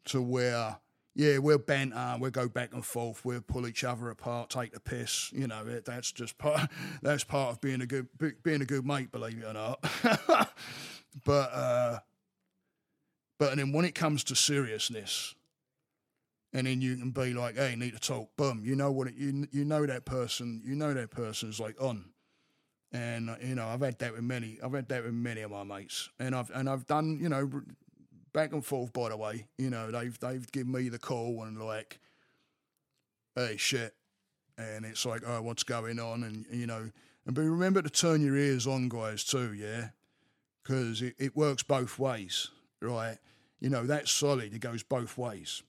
to 0.07 0.21
where 0.21 0.79
yeah, 1.17 1.39
we'll 1.39 1.57
banter, 1.57 2.17
we'll 2.21 2.31
go 2.31 2.47
back 2.47 2.75
and 2.75 2.85
forth, 2.85 3.25
we'll 3.25 3.41
pull 3.41 3.67
each 3.67 3.85
other 3.85 4.11
apart, 4.11 4.51
take 4.51 4.73
the 4.73 4.81
piss. 4.81 5.33
You 5.33 5.47
know, 5.47 5.67
it, 5.67 5.87
that's 5.87 6.13
just 6.13 6.37
part. 6.37 6.71
That's 7.03 7.25
part 7.25 7.51
of 7.51 7.61
being 7.61 7.81
a 7.81 7.87
good 7.87 8.09
being 8.43 8.61
a 8.61 8.67
good 8.67 8.85
mate, 8.85 9.11
believe 9.11 9.39
it 9.39 9.47
or 9.47 9.55
not. 9.55 9.83
but 11.25 11.51
uh, 11.53 11.99
but 13.39 13.51
and 13.53 13.61
then 13.61 13.73
when 13.73 13.87
it 13.87 13.95
comes 13.95 14.25
to 14.25 14.37
seriousness, 14.37 15.35
and 16.53 16.67
then 16.67 16.83
you 16.83 16.97
can 16.97 17.13
be 17.13 17.33
like, 17.33 17.57
"Hey, 17.57 17.77
need 17.77 17.95
to 17.95 17.99
talk." 18.01 18.37
Boom, 18.37 18.63
you 18.63 18.77
know 18.77 18.93
what? 18.93 19.09
It, 19.09 19.15
you 19.15 19.47
you 19.53 19.65
know 19.65 19.87
that 19.87 20.05
person. 20.05 20.61
You 20.67 20.75
know 20.75 20.93
that 20.93 21.11
person's 21.11 21.59
like 21.59 21.81
on, 21.81 22.11
and 22.93 23.35
you 23.43 23.55
know 23.55 23.67
I've 23.67 23.81
had 23.81 23.99
that 24.01 24.13
with 24.13 24.23
many. 24.23 24.59
I've 24.63 24.75
had 24.75 24.89
that 24.91 25.05
with 25.05 25.15
many 25.15 25.41
of 25.41 25.51
my 25.51 25.65
mates, 25.65 26.11
and 26.19 26.35
I've 26.35 26.51
and 26.51 26.69
I've 26.69 26.87
done 26.87 27.19
you 27.19 27.31
know 27.31 27.63
back 28.37 28.53
and 28.53 28.63
forth. 28.63 28.93
By 28.93 29.09
the 29.09 29.17
way, 29.17 29.47
you 29.57 29.71
know 29.71 29.91
they've 29.91 30.17
they've 30.21 30.53
given 30.53 30.71
me 30.71 30.91
the 30.91 30.99
call 30.99 31.43
and 31.43 31.59
like, 31.61 31.99
"Hey, 33.35 33.57
shit," 33.57 33.95
and 34.59 34.85
it's 34.85 35.07
like, 35.07 35.23
"Oh, 35.27 35.41
what's 35.43 35.65
going 35.65 35.99
on?" 35.99 36.23
And 36.23 36.45
you 36.53 36.67
know, 36.67 36.91
and 37.25 37.35
but 37.35 37.41
remember 37.41 37.83
to 37.83 37.91
turn 37.91 38.21
your 38.21 38.37
ears 38.37 38.67
on, 38.67 38.91
guys, 38.91 39.25
too. 39.25 39.55
Yeah, 39.55 39.89
because 40.63 41.01
it, 41.03 41.17
it 41.19 41.35
works 41.35 41.63
both 41.63 41.99
ways, 41.99 42.51
right? 42.83 43.17
You 43.59 43.71
know 43.71 43.85
that's 43.87 44.13
solid. 44.13 44.55
It 44.55 44.61
goes 44.61 44.83
both 44.83 45.17
ways. 45.17 45.63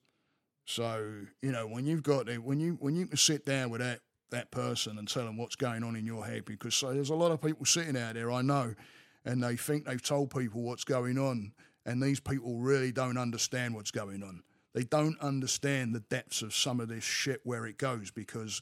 So 0.65 1.09
you 1.41 1.53
know 1.53 1.65
when 1.67 1.86
you've 1.86 2.03
got 2.03 2.27
it, 2.27 2.43
when 2.43 2.59
you 2.59 2.77
when 2.81 2.95
you 2.97 3.07
can 3.07 3.17
sit 3.17 3.45
down 3.45 3.69
with 3.69 3.79
that 3.79 4.01
that 4.29 4.51
person 4.51 4.97
and 4.97 5.07
tell 5.07 5.24
them 5.24 5.38
what's 5.38 5.55
going 5.55 5.86
on 5.86 5.95
in 5.95 6.05
your 6.05 6.25
head, 6.25 6.43
because 6.43 6.75
so 6.75 6.93
there's 6.93 7.12
a 7.12 7.15
lot 7.15 7.31
of 7.31 7.41
people 7.41 7.65
sitting 7.65 7.95
out 7.95 8.15
there 8.15 8.29
I 8.29 8.41
know, 8.41 8.75
and 9.24 9.41
they 9.41 9.55
think 9.55 9.86
they've 9.86 10.01
told 10.01 10.36
people 10.36 10.63
what's 10.63 10.83
going 10.83 11.17
on, 11.17 11.53
and 11.88 12.03
these 12.03 12.20
people 12.20 12.58
really 12.58 12.91
don't 12.91 13.17
understand 13.17 13.74
what's 13.74 13.91
going 13.91 14.22
on. 14.22 14.44
They 14.75 14.84
don't 14.84 15.20
understand 15.22 15.96
the 15.96 16.01
depths 16.01 16.44
of 16.44 16.53
some 16.53 16.79
of 16.79 16.89
this 16.89 17.03
shit 17.03 17.39
where 17.44 17.65
it 17.65 17.77
goes 17.77 18.12
because 18.12 18.62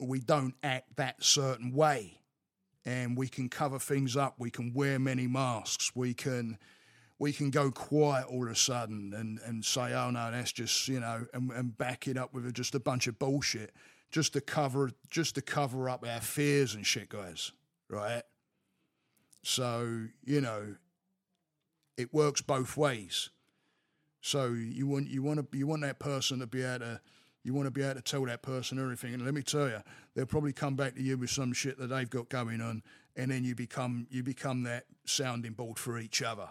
we 0.00 0.18
don't 0.18 0.54
act 0.64 0.96
that 0.96 1.22
certain 1.22 1.72
way, 1.72 2.18
and 2.84 3.16
we 3.16 3.28
can 3.28 3.48
cover 3.48 3.78
things 3.78 4.16
up. 4.16 4.36
We 4.38 4.50
can 4.50 4.72
wear 4.72 4.98
many 4.98 5.28
masks. 5.28 5.92
We 5.94 6.14
can 6.14 6.58
we 7.20 7.32
can 7.32 7.50
go 7.50 7.70
quiet 7.70 8.26
all 8.26 8.44
of 8.44 8.52
a 8.52 8.56
sudden 8.56 9.12
and, 9.14 9.40
and 9.44 9.64
say, 9.64 9.92
oh 9.92 10.10
no, 10.10 10.30
that's 10.30 10.52
just 10.52 10.88
you 10.88 11.00
know, 11.00 11.26
and, 11.34 11.52
and 11.52 11.76
back 11.76 12.08
it 12.08 12.16
up 12.16 12.32
with 12.32 12.52
just 12.54 12.74
a 12.74 12.80
bunch 12.80 13.06
of 13.06 13.18
bullshit, 13.18 13.72
just 14.10 14.32
to 14.32 14.40
cover 14.40 14.90
just 15.10 15.34
to 15.34 15.42
cover 15.42 15.90
up 15.90 16.06
our 16.08 16.20
fears 16.20 16.74
and 16.74 16.86
shit, 16.86 17.10
guys. 17.10 17.52
Right? 17.90 18.22
So 19.42 20.06
you 20.24 20.40
know, 20.40 20.76
it 21.98 22.14
works 22.14 22.40
both 22.40 22.76
ways. 22.76 23.28
So 24.22 24.52
you 24.52 24.86
want 24.86 25.08
you 25.08 25.22
want 25.22 25.52
to 25.52 25.58
you 25.58 25.66
want 25.66 25.82
that 25.82 25.98
person 25.98 26.38
to 26.38 26.46
be 26.46 26.62
able 26.62 26.78
to 26.78 27.00
you 27.44 27.52
want 27.54 27.66
to 27.66 27.70
be 27.70 27.82
able 27.82 27.94
to 27.94 28.02
tell 28.02 28.24
that 28.26 28.42
person 28.42 28.78
everything. 28.78 29.14
And 29.14 29.24
let 29.24 29.34
me 29.34 29.42
tell 29.42 29.68
you, 29.68 29.82
they'll 30.14 30.26
probably 30.26 30.52
come 30.52 30.76
back 30.76 30.94
to 30.94 31.02
you 31.02 31.18
with 31.18 31.30
some 31.30 31.52
shit 31.52 31.78
that 31.78 31.88
they've 31.88 32.08
got 32.08 32.28
going 32.28 32.60
on, 32.60 32.82
and 33.16 33.30
then 33.30 33.44
you 33.44 33.54
become 33.54 34.06
you 34.10 34.22
become 34.22 34.62
that 34.62 34.84
sounding 35.04 35.52
board 35.52 35.78
for 35.78 35.98
each 35.98 36.22
other. 36.22 36.48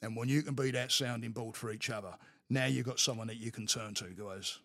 And 0.00 0.16
when 0.16 0.28
you 0.28 0.42
can 0.42 0.54
be 0.54 0.70
that 0.72 0.90
sounding 0.90 1.32
board 1.32 1.56
for 1.56 1.72
each 1.72 1.90
other, 1.90 2.14
now 2.50 2.66
you've 2.66 2.86
got 2.86 2.98
someone 2.98 3.28
that 3.28 3.36
you 3.36 3.52
can 3.52 3.66
turn 3.66 3.94
to, 3.94 4.04
guys. 4.06 4.58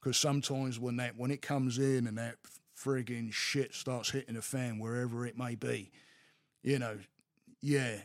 Because 0.00 0.16
sometimes 0.16 0.78
when 0.78 0.96
that 0.96 1.16
when 1.16 1.30
it 1.30 1.42
comes 1.42 1.78
in 1.78 2.06
and 2.06 2.18
that 2.18 2.36
frigging 2.76 3.32
shit 3.32 3.74
starts 3.74 4.10
hitting 4.10 4.34
the 4.34 4.42
fan, 4.42 4.78
wherever 4.78 5.26
it 5.26 5.36
may 5.36 5.54
be, 5.54 5.90
you 6.62 6.78
know, 6.78 6.98
yeah, 7.60 7.96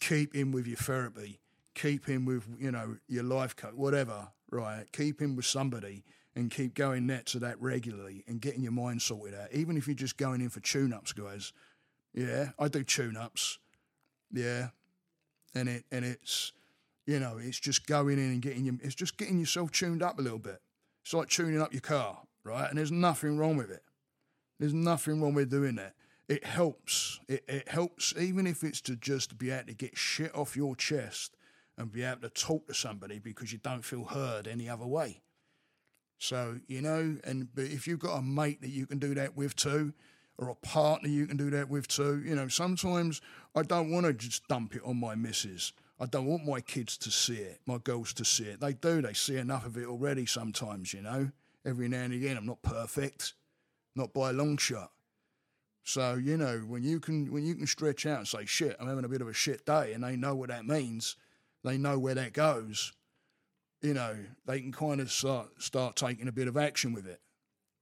keep 0.00 0.34
in 0.34 0.52
with 0.52 0.66
your 0.66 0.76
therapy, 0.76 1.40
keep 1.74 2.08
in 2.08 2.24
with 2.24 2.44
you 2.58 2.70
know 2.70 2.96
your 3.08 3.24
life 3.24 3.56
coach, 3.56 3.74
whatever, 3.74 4.28
right? 4.50 4.84
Keep 4.92 5.20
in 5.20 5.36
with 5.36 5.46
somebody 5.46 6.04
and 6.34 6.50
keep 6.50 6.74
going 6.74 7.06
that 7.08 7.26
to 7.26 7.38
that 7.40 7.60
regularly 7.60 8.24
and 8.26 8.40
getting 8.40 8.62
your 8.62 8.72
mind 8.72 9.02
sorted 9.02 9.38
out. 9.38 9.52
Even 9.52 9.76
if 9.76 9.86
you're 9.86 9.94
just 9.94 10.16
going 10.16 10.40
in 10.40 10.48
for 10.48 10.60
tune 10.60 10.92
ups, 10.92 11.12
guys. 11.12 11.52
Yeah, 12.14 12.50
I 12.58 12.68
do 12.68 12.82
tune 12.82 13.16
ups. 13.16 13.58
Yeah, 14.32 14.68
and 15.54 15.68
it 15.68 15.84
and 15.90 16.04
it's 16.04 16.52
you 17.06 17.18
know 17.18 17.38
it's 17.38 17.58
just 17.58 17.86
going 17.86 18.18
in 18.18 18.30
and 18.30 18.42
getting 18.42 18.64
you 18.64 18.78
it's 18.82 18.94
just 18.94 19.16
getting 19.16 19.38
yourself 19.38 19.72
tuned 19.72 20.02
up 20.02 20.18
a 20.18 20.22
little 20.22 20.38
bit 20.38 20.60
it's 21.02 21.14
like 21.14 21.28
tuning 21.28 21.60
up 21.60 21.72
your 21.72 21.80
car 21.80 22.18
right 22.44 22.68
and 22.68 22.78
there's 22.78 22.92
nothing 22.92 23.38
wrong 23.38 23.56
with 23.56 23.70
it 23.70 23.82
there's 24.58 24.74
nothing 24.74 25.20
wrong 25.20 25.34
with 25.34 25.50
doing 25.50 25.76
that 25.76 25.94
it 26.30 26.44
helps 26.44 27.20
it, 27.28 27.44
it 27.46 27.68
helps 27.68 28.14
even 28.18 28.46
if 28.46 28.64
it's 28.64 28.80
to 28.80 28.96
just 28.96 29.36
be 29.36 29.50
able 29.50 29.66
to 29.66 29.74
get 29.74 29.98
shit 29.98 30.34
off 30.34 30.56
your 30.56 30.74
chest 30.74 31.36
and 31.76 31.92
be 31.92 32.02
able 32.02 32.22
to 32.22 32.30
talk 32.30 32.66
to 32.66 32.74
somebody 32.74 33.18
because 33.18 33.52
you 33.52 33.58
don't 33.58 33.84
feel 33.84 34.04
heard 34.04 34.48
any 34.48 34.68
other 34.68 34.86
way 34.86 35.20
so 36.16 36.56
you 36.66 36.80
know 36.80 37.18
and 37.24 37.54
but 37.54 37.64
if 37.64 37.86
you've 37.86 37.98
got 37.98 38.16
a 38.16 38.22
mate 38.22 38.62
that 38.62 38.70
you 38.70 38.86
can 38.86 38.98
do 38.98 39.14
that 39.14 39.36
with 39.36 39.54
too 39.54 39.92
or 40.40 40.48
a 40.48 40.54
partner 40.54 41.08
you 41.08 41.26
can 41.26 41.36
do 41.36 41.50
that 41.50 41.68
with 41.68 41.86
too. 41.86 42.22
You 42.24 42.34
know, 42.34 42.48
sometimes 42.48 43.20
I 43.54 43.62
don't 43.62 43.90
want 43.90 44.06
to 44.06 44.12
just 44.12 44.48
dump 44.48 44.74
it 44.74 44.82
on 44.84 44.98
my 44.98 45.14
missus. 45.14 45.72
I 46.00 46.06
don't 46.06 46.24
want 46.24 46.46
my 46.46 46.62
kids 46.62 46.96
to 46.98 47.10
see 47.10 47.36
it, 47.36 47.60
my 47.66 47.76
girls 47.76 48.14
to 48.14 48.24
see 48.24 48.44
it. 48.44 48.60
They 48.60 48.72
do, 48.72 49.02
they 49.02 49.12
see 49.12 49.36
enough 49.36 49.66
of 49.66 49.76
it 49.76 49.86
already 49.86 50.24
sometimes, 50.24 50.94
you 50.94 51.02
know. 51.02 51.30
Every 51.66 51.88
now 51.88 52.00
and 52.00 52.14
again, 52.14 52.38
I'm 52.38 52.46
not 52.46 52.62
perfect, 52.62 53.34
not 53.94 54.14
by 54.14 54.30
a 54.30 54.32
long 54.32 54.56
shot. 54.56 54.92
So, 55.84 56.14
you 56.14 56.36
know, 56.36 56.58
when 56.58 56.82
you 56.82 57.00
can 57.00 57.32
when 57.32 57.44
you 57.44 57.54
can 57.54 57.66
stretch 57.66 58.06
out 58.06 58.18
and 58.18 58.28
say, 58.28 58.44
shit, 58.44 58.76
I'm 58.78 58.88
having 58.88 59.04
a 59.04 59.08
bit 59.08 59.22
of 59.22 59.28
a 59.28 59.32
shit 59.32 59.64
day 59.64 59.92
and 59.92 60.04
they 60.04 60.16
know 60.16 60.34
what 60.34 60.48
that 60.48 60.66
means, 60.66 61.16
they 61.64 61.78
know 61.78 61.98
where 61.98 62.14
that 62.14 62.32
goes, 62.32 62.92
you 63.80 63.94
know, 63.94 64.16
they 64.46 64.60
can 64.60 64.72
kind 64.72 65.00
of 65.00 65.10
start 65.10 65.48
start 65.62 65.96
taking 65.96 66.28
a 66.28 66.32
bit 66.32 66.48
of 66.48 66.56
action 66.56 66.92
with 66.92 67.06
it 67.06 67.20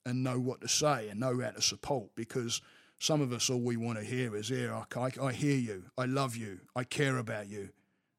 and 0.07 0.25
know 0.25 0.38
what 0.38 0.61
to 0.61 0.69
say 0.69 1.09
and 1.09 1.21
know 1.21 1.40
how 1.40 1.50
to 1.50 1.61
support 1.61 2.09
because 2.14 2.62
some 2.99 3.21
of 3.21 3.33
us 3.33 3.50
all 3.50 3.61
we 3.61 3.76
want 3.76 3.99
to 3.99 4.05
hear 4.05 4.35
is 4.35 4.49
here 4.49 4.75
I, 4.75 5.11
I, 5.21 5.33
hear 5.33 5.57
you. 5.57 5.85
I 5.97 6.07
love 6.07 6.35
you. 6.37 6.61
I 6.75 6.85
care 6.85 7.19
about 7.19 7.49
you. 7.49 7.71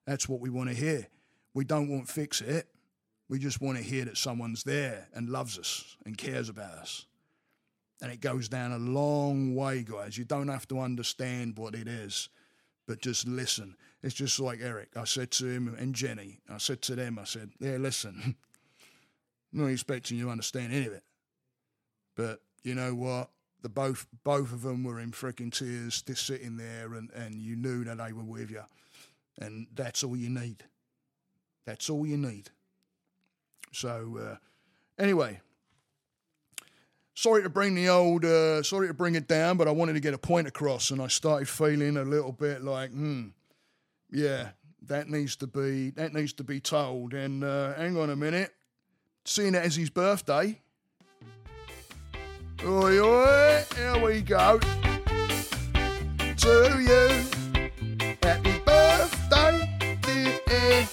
That's 0.05 0.29
what 0.29 0.39
we 0.39 0.49
want 0.49 0.69
to 0.69 0.75
hear. 0.75 1.07
We 1.53 1.65
don't 1.65 1.89
want 1.89 2.07
fix 2.07 2.41
it. 2.41 2.67
We 3.27 3.39
just 3.39 3.61
want 3.61 3.77
to 3.77 3.83
hear 3.83 4.05
that 4.05 4.17
someone's 4.17 4.63
there 4.63 5.07
and 5.13 5.29
loves 5.29 5.57
us 5.57 5.97
and 6.05 6.17
cares 6.17 6.49
about 6.49 6.73
us 6.73 7.05
and 8.01 8.11
it 8.11 8.21
goes 8.21 8.47
down 8.47 8.71
a 8.71 8.77
long 8.77 9.55
way 9.55 9.83
guys 9.83 10.17
you 10.17 10.25
don't 10.25 10.47
have 10.47 10.67
to 10.67 10.79
understand 10.79 11.57
what 11.57 11.75
it 11.75 11.87
is 11.87 12.29
but 12.87 13.01
just 13.01 13.27
listen 13.27 13.75
it's 14.03 14.15
just 14.15 14.39
like 14.39 14.59
eric 14.61 14.89
i 14.95 15.03
said 15.03 15.31
to 15.31 15.45
him 15.45 15.75
and 15.77 15.95
jenny 15.95 16.39
i 16.49 16.57
said 16.57 16.81
to 16.81 16.95
them 16.95 17.19
i 17.19 17.23
said 17.23 17.49
yeah 17.59 17.77
listen 17.77 18.15
I'm 18.23 18.35
not 19.61 19.67
expecting 19.67 20.17
you 20.17 20.25
to 20.25 20.31
understand 20.31 20.73
any 20.73 20.87
of 20.87 20.93
it 20.93 21.03
but 22.19 22.41
you 22.63 22.75
know 22.75 22.93
what? 22.93 23.29
The 23.61 23.69
both 23.69 24.05
both 24.25 24.51
of 24.51 24.61
them 24.61 24.83
were 24.83 24.99
in 24.99 25.11
freaking 25.11 25.53
tears, 25.53 26.01
just 26.01 26.25
sitting 26.25 26.57
there, 26.57 26.93
and, 26.93 27.09
and 27.11 27.35
you 27.35 27.55
knew 27.55 27.85
that 27.85 27.97
they 27.97 28.11
were 28.11 28.23
with 28.23 28.51
you, 28.51 28.63
and 29.39 29.67
that's 29.73 30.03
all 30.03 30.17
you 30.17 30.29
need. 30.29 30.63
That's 31.65 31.89
all 31.89 32.05
you 32.05 32.17
need. 32.17 32.49
So, 33.71 34.19
uh, 34.21 34.35
anyway, 35.01 35.39
sorry 37.19 37.43
to 37.43 37.49
bring 37.49 37.75
the 37.75 37.89
old, 37.89 38.23
uh, 38.23 38.63
sorry 38.63 38.87
to 38.87 38.93
bring 38.93 39.15
it 39.15 39.27
down, 39.27 39.57
but 39.57 39.67
I 39.67 39.71
wanted 39.71 39.93
to 39.93 39.99
get 39.99 40.13
a 40.13 40.17
point 40.17 40.47
across, 40.47 40.89
and 40.89 41.01
I 41.01 41.07
started 41.07 41.49
feeling 41.49 41.97
a 41.97 42.03
little 42.03 42.31
bit 42.31 42.63
like, 42.63 42.91
hmm, 42.91 43.27
yeah, 44.09 44.51
that 44.83 45.09
needs 45.09 45.35
to 45.37 45.47
be 45.47 45.89
that 45.91 46.13
needs 46.13 46.31
to 46.33 46.43
be 46.45 46.61
told. 46.61 47.13
And 47.13 47.43
uh, 47.43 47.73
hang 47.73 47.97
on 47.97 48.09
a 48.09 48.15
minute, 48.15 48.51
seeing 49.25 49.53
it 49.53 49.63
as 49.65 49.75
his 49.75 49.89
birthday. 49.89 50.61
Oi, 52.63 52.99
oi, 52.99 53.65
here 53.75 53.97
we 54.01 54.21
go. 54.21 54.59
To 56.37 56.79
you, 56.79 58.09
happy 58.23 58.59
birthday, 58.59 59.97
dear 60.03 60.39
Eric. 60.47 60.87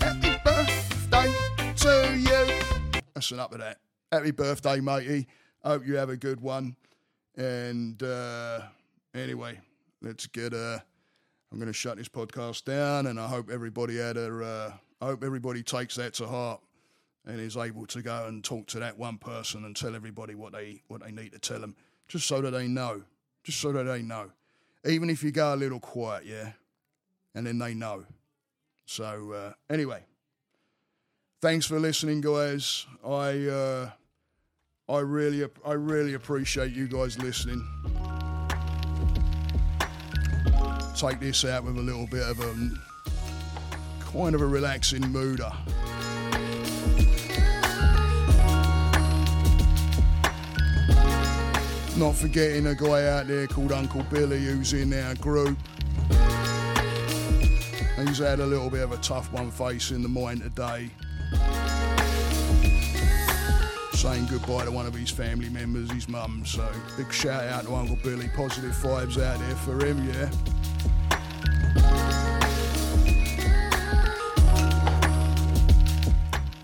Happy 0.00 0.40
birthday 0.42 1.34
to 1.76 2.18
you. 2.18 3.00
That's 3.14 3.30
enough 3.32 3.52
of 3.52 3.58
that. 3.58 3.85
Happy 4.12 4.30
birthday, 4.30 4.78
matey. 4.78 5.26
Hope 5.64 5.84
you 5.84 5.96
have 5.96 6.10
a 6.10 6.16
good 6.16 6.40
one. 6.40 6.76
And 7.36 8.00
uh, 8.00 8.60
anyway, 9.12 9.58
let's 10.00 10.28
get. 10.28 10.54
Uh, 10.54 10.78
I'm 11.50 11.58
going 11.58 11.66
to 11.66 11.72
shut 11.72 11.96
this 11.96 12.08
podcast 12.08 12.64
down, 12.64 13.08
and 13.08 13.18
I 13.18 13.26
hope 13.26 13.50
everybody 13.50 13.96
had 13.96 14.16
a. 14.16 14.44
Uh, 14.44 14.72
I 15.00 15.06
hope 15.06 15.24
everybody 15.24 15.64
takes 15.64 15.96
that 15.96 16.14
to 16.14 16.26
heart 16.28 16.60
and 17.26 17.40
is 17.40 17.56
able 17.56 17.84
to 17.86 18.00
go 18.00 18.26
and 18.26 18.44
talk 18.44 18.68
to 18.68 18.78
that 18.78 18.96
one 18.96 19.18
person 19.18 19.64
and 19.64 19.74
tell 19.74 19.96
everybody 19.96 20.36
what 20.36 20.52
they 20.52 20.82
what 20.86 21.02
they 21.02 21.10
need 21.10 21.32
to 21.32 21.40
tell 21.40 21.58
them, 21.58 21.74
just 22.06 22.28
so 22.28 22.40
that 22.40 22.52
they 22.52 22.68
know, 22.68 23.02
just 23.42 23.60
so 23.60 23.72
that 23.72 23.82
they 23.82 24.02
know. 24.02 24.30
Even 24.84 25.10
if 25.10 25.24
you 25.24 25.32
go 25.32 25.52
a 25.52 25.56
little 25.56 25.80
quiet, 25.80 26.24
yeah, 26.24 26.52
and 27.34 27.44
then 27.44 27.58
they 27.58 27.74
know. 27.74 28.04
So 28.84 29.32
uh, 29.32 29.52
anyway, 29.68 30.04
thanks 31.40 31.66
for 31.66 31.78
listening, 31.78 32.20
guys. 32.20 32.86
I 33.04 33.46
uh, 33.46 33.90
I 34.88 34.98
really 35.00 35.46
I 35.64 35.72
really 35.72 36.14
appreciate 36.14 36.72
you 36.72 36.88
guys 36.88 37.18
listening. 37.18 37.66
Take 40.96 41.20
this 41.20 41.44
out 41.44 41.64
with 41.64 41.76
a 41.76 41.82
little 41.82 42.06
bit 42.06 42.22
of 42.22 42.40
a 42.40 42.54
kind 44.12 44.34
of 44.34 44.40
a 44.40 44.46
relaxing 44.46 45.06
mooder. 45.08 45.52
Not 51.98 52.14
forgetting 52.14 52.66
a 52.66 52.74
guy 52.74 53.08
out 53.08 53.26
there 53.26 53.46
called 53.46 53.72
Uncle 53.72 54.02
Billy 54.04 54.44
who's 54.44 54.72
in 54.74 54.92
our 54.92 55.14
group. 55.16 55.58
He's 58.06 58.18
had 58.18 58.40
a 58.40 58.46
little 58.46 58.68
bit 58.68 58.82
of 58.82 58.92
a 58.92 58.98
tough 58.98 59.32
one 59.32 59.50
facing 59.50 60.02
the 60.02 60.08
mine 60.08 60.40
today. 60.40 60.90
Saying 63.92 64.26
goodbye 64.26 64.64
to 64.64 64.70
one 64.70 64.86
of 64.86 64.94
his 64.94 65.10
family 65.10 65.48
members, 65.48 65.90
his 65.90 66.08
mum. 66.08 66.44
So 66.46 66.68
big 66.96 67.12
shout 67.12 67.44
out 67.44 67.64
to 67.64 67.74
Uncle 67.74 67.98
Billy. 68.02 68.28
Positive 68.36 68.72
vibes 68.72 69.20
out 69.22 69.38
there 69.38 69.56
for 69.56 69.84
him, 69.84 70.06
yeah. 70.08 70.30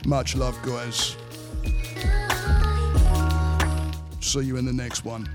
Much 0.04 0.36
love, 0.36 0.60
guys. 0.62 1.16
See 4.20 4.40
you 4.40 4.56
in 4.56 4.64
the 4.64 4.72
next 4.72 5.04
one. 5.04 5.28